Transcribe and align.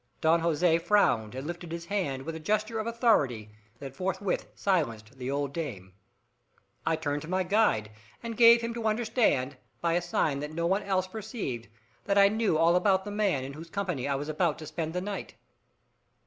Don 0.19 0.39
Jose 0.39 0.79
frowned 0.79 1.35
and 1.35 1.45
lifted 1.45 1.71
his 1.71 1.85
hand 1.85 2.23
with 2.23 2.33
a 2.33 2.39
gesture 2.39 2.79
of 2.79 2.87
authority 2.87 3.51
that 3.77 3.95
forthwith 3.95 4.47
silenced 4.55 5.19
the 5.19 5.29
old 5.29 5.53
dame. 5.53 5.93
I 6.87 6.95
turned 6.95 7.21
to 7.21 7.27
my 7.27 7.43
guide 7.43 7.91
and 8.23 8.35
gave 8.35 8.61
him 8.61 8.73
to 8.73 8.87
understand, 8.87 9.57
by 9.79 9.93
a 9.93 10.01
sign 10.01 10.39
that 10.39 10.53
no 10.53 10.65
one 10.65 10.81
else 10.81 11.05
perceived, 11.07 11.67
that 12.05 12.17
I 12.17 12.29
knew 12.29 12.57
all 12.57 12.75
about 12.75 13.05
the 13.05 13.11
man 13.11 13.43
in 13.43 13.53
whose 13.53 13.69
company 13.69 14.07
I 14.07 14.15
was 14.15 14.27
about 14.27 14.57
to 14.57 14.65
spend 14.65 14.93
the 14.93 15.01
night. 15.01 15.35